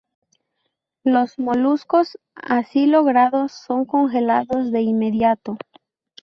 [1.03, 5.57] Los moluscos así logrados son congelados de inmediato.